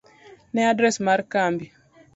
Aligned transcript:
ne 0.53 0.61
adres 0.71 0.97
mar 1.09 1.19
kambi. 1.37 1.65